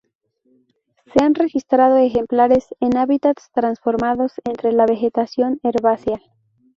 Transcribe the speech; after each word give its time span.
Se 1.13 1.23
han 1.23 1.35
registrado 1.35 1.97
ejemplares 1.97 2.65
en 2.79 2.97
hábitats 2.97 3.51
transformados, 3.53 4.33
entre 4.45 4.71
la 4.71 4.87
vegetación 4.87 5.59
herbácea. 5.61 6.17